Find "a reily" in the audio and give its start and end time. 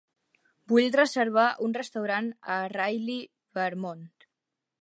2.57-3.19